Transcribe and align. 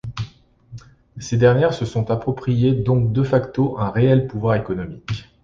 Ces 1.19 1.37
dernières 1.37 1.75
se 1.75 1.85
sont 1.85 2.09
approprié 2.09 2.73
donc 2.73 3.13
de 3.13 3.21
facto 3.21 3.77
un 3.77 3.91
réel 3.91 4.25
pouvoir 4.25 4.55
économique. 4.55 5.27